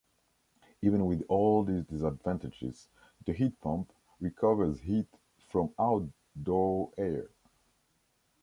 [0.81, 2.87] Even with all these disadvantages,
[3.23, 5.05] the heat pump recovers heat
[5.51, 7.29] from outdoor air.